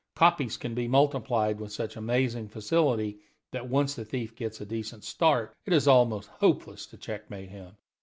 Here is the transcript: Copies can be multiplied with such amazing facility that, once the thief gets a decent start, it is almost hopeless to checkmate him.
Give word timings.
Copies 0.15 0.57
can 0.57 0.73
be 0.73 0.87
multiplied 0.87 1.59
with 1.59 1.71
such 1.71 1.95
amazing 1.95 2.47
facility 2.47 3.19
that, 3.51 3.69
once 3.69 3.93
the 3.93 4.03
thief 4.03 4.33
gets 4.35 4.59
a 4.59 4.65
decent 4.65 5.03
start, 5.03 5.55
it 5.63 5.73
is 5.73 5.87
almost 5.87 6.27
hopeless 6.39 6.87
to 6.87 6.97
checkmate 6.97 7.49
him. 7.49 7.75